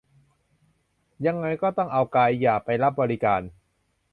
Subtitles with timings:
[1.25, 3.41] ยังไงก็ต้องเอากายหยาบไปรับบริการ